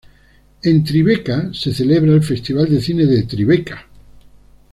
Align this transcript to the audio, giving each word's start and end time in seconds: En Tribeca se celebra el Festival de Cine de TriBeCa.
En 0.63 0.83
Tribeca 0.83 1.53
se 1.53 1.71
celebra 1.75 2.11
el 2.13 2.23
Festival 2.23 2.67
de 2.67 2.81
Cine 2.81 3.05
de 3.05 3.21
TriBeCa. 3.21 3.85